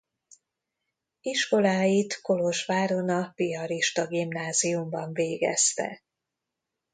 Iskoláit 1.21 2.21
Kolozsváron 2.21 3.09
a 3.09 3.31
piarista 3.35 4.07
gimnáziumban 4.07 5.13
végezte. 5.13 6.01